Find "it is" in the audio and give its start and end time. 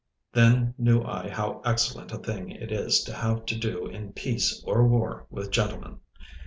2.49-3.03